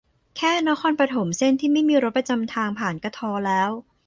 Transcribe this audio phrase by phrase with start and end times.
[0.37, 3.69] แค่นครปฐมเส้นที่ไม่มีรถประจำทางผ่านก็ท้อแล้ว